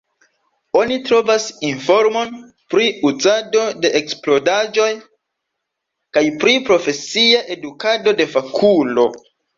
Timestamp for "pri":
2.73-2.87, 6.45-6.57